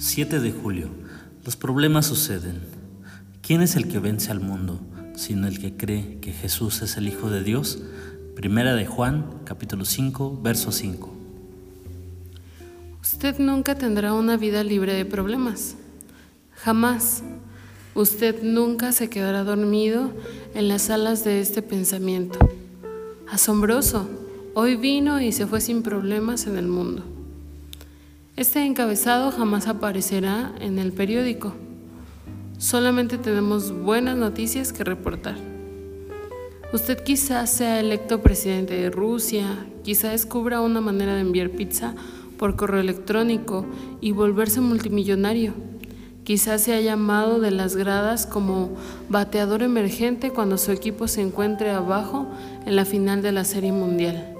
[0.00, 0.88] 7 de julio.
[1.44, 2.62] Los problemas suceden.
[3.42, 4.80] ¿Quién es el que vence al mundo,
[5.14, 7.82] sino el que cree que Jesús es el Hijo de Dios?
[8.34, 11.14] Primera de Juan, capítulo 5, verso 5.
[13.02, 15.76] Usted nunca tendrá una vida libre de problemas.
[16.54, 17.22] Jamás.
[17.94, 20.14] Usted nunca se quedará dormido
[20.54, 22.38] en las alas de este pensamiento.
[23.30, 24.08] Asombroso.
[24.54, 27.19] Hoy vino y se fue sin problemas en el mundo.
[28.36, 31.52] Este encabezado jamás aparecerá en el periódico.
[32.58, 35.36] Solamente tenemos buenas noticias que reportar.
[36.72, 41.94] Usted quizás sea electo presidente de Rusia, quizá descubra una manera de enviar pizza
[42.38, 43.66] por correo electrónico
[44.00, 45.52] y volverse multimillonario.
[46.22, 48.70] Quizás sea llamado de las gradas como
[49.08, 52.28] bateador emergente cuando su equipo se encuentre abajo
[52.64, 54.34] en la final de la Serie Mundial.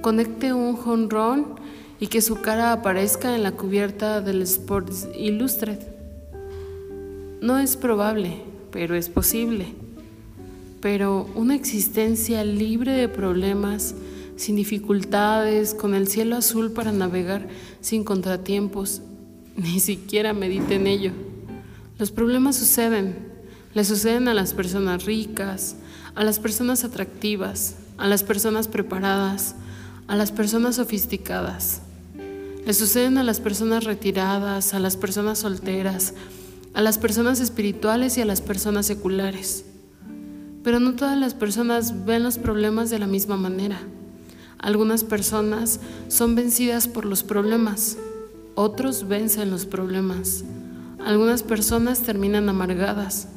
[0.00, 1.56] Conecte un run
[2.00, 5.88] y que su cara aparezca en la cubierta del Sports Illustrated.
[7.40, 9.66] No es probable, pero es posible.
[10.80, 13.94] Pero una existencia libre de problemas,
[14.36, 17.48] sin dificultades, con el cielo azul para navegar
[17.80, 19.02] sin contratiempos,
[19.56, 21.12] ni siquiera medite en ello.
[21.98, 23.16] Los problemas suceden,
[23.74, 25.76] le suceden a las personas ricas,
[26.14, 29.56] a las personas atractivas, a las personas preparadas,
[30.06, 31.82] a las personas sofisticadas.
[32.68, 36.12] Le suceden a las personas retiradas, a las personas solteras,
[36.74, 39.64] a las personas espirituales y a las personas seculares.
[40.62, 43.80] Pero no todas las personas ven los problemas de la misma manera.
[44.58, 47.96] Algunas personas son vencidas por los problemas,
[48.54, 50.44] otros vencen los problemas.
[51.02, 53.28] Algunas personas terminan amargadas,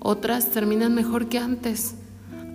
[0.00, 1.94] otras terminan mejor que antes.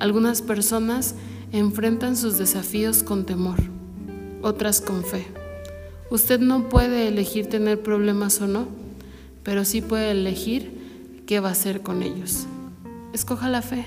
[0.02, 1.16] Algunas personas
[1.54, 3.60] enfrentan sus desafíos con temor,
[4.42, 5.37] otras con fe.
[6.10, 8.68] Usted no puede elegir tener problemas o no,
[9.44, 12.48] pero sí puede elegir qué va a hacer con ellos.
[13.14, 13.86] Escoja la fe.